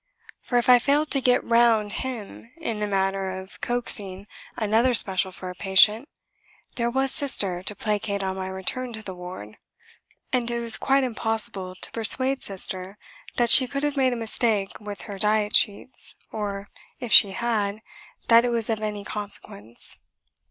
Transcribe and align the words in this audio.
For 0.41 0.57
if 0.57 0.67
I 0.67 0.79
failed 0.79 1.11
to 1.11 1.21
"get 1.21 1.43
round" 1.43 1.93
him 2.01 2.51
in 2.57 2.79
the 2.79 2.87
matter 2.87 3.37
of 3.39 3.61
coaxing 3.61 4.25
another 4.55 4.95
special 4.95 5.31
for 5.31 5.51
a 5.51 5.53
patient, 5.53 6.09
there 6.73 6.89
was 6.89 7.11
Sister 7.11 7.61
to 7.61 7.75
placate 7.75 8.23
on 8.23 8.35
my 8.35 8.47
return 8.47 8.93
to 8.93 9.03
the 9.03 9.13
ward; 9.13 9.57
and 10.33 10.49
it 10.49 10.59
was 10.59 10.77
quite 10.77 11.03
impossible 11.03 11.75
to 11.83 11.91
persuade 11.91 12.41
Sister 12.41 12.97
that 13.35 13.51
she 13.51 13.67
could 13.67 13.83
have 13.83 13.95
made 13.95 14.11
a 14.11 14.15
mistake 14.15 14.71
with 14.79 15.01
her 15.01 15.19
diet 15.19 15.55
sheets, 15.55 16.15
or, 16.31 16.69
if 16.99 17.11
she 17.11 17.33
had, 17.33 17.83
that 18.27 18.43
it 18.43 18.49
was 18.49 18.71
of 18.71 18.81
any 18.81 19.05
consequence. 19.05 19.97